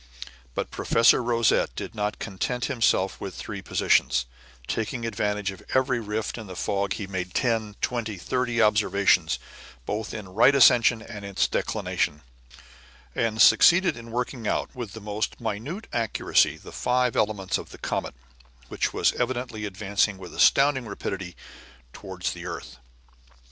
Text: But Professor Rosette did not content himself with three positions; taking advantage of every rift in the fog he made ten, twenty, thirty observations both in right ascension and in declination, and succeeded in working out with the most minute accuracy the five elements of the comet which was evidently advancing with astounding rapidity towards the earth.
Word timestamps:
But 0.55 0.71
Professor 0.71 1.21
Rosette 1.21 1.75
did 1.75 1.93
not 1.93 2.17
content 2.17 2.65
himself 2.65 3.21
with 3.21 3.35
three 3.35 3.61
positions; 3.61 4.25
taking 4.67 5.05
advantage 5.05 5.51
of 5.51 5.61
every 5.75 5.99
rift 5.99 6.39
in 6.39 6.47
the 6.47 6.55
fog 6.55 6.93
he 6.93 7.05
made 7.05 7.35
ten, 7.35 7.75
twenty, 7.81 8.17
thirty 8.17 8.59
observations 8.59 9.37
both 9.85 10.11
in 10.11 10.29
right 10.29 10.55
ascension 10.55 11.03
and 11.03 11.23
in 11.23 11.35
declination, 11.35 12.23
and 13.13 13.39
succeeded 13.43 13.95
in 13.95 14.09
working 14.09 14.47
out 14.47 14.73
with 14.73 14.93
the 14.93 15.01
most 15.01 15.39
minute 15.39 15.85
accuracy 15.93 16.57
the 16.57 16.71
five 16.71 17.15
elements 17.15 17.59
of 17.59 17.69
the 17.69 17.77
comet 17.77 18.15
which 18.69 18.93
was 18.93 19.13
evidently 19.13 19.65
advancing 19.65 20.17
with 20.17 20.33
astounding 20.33 20.87
rapidity 20.87 21.35
towards 21.93 22.31
the 22.33 22.47
earth. 22.47 22.77